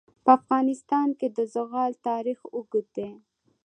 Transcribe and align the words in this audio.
په 0.23 0.31
افغانستان 0.39 1.07
کې 1.19 1.27
د 1.37 1.39
زغال 1.53 1.93
تاریخ 2.07 2.39
اوږد 2.55 2.85
دی. 2.97 3.09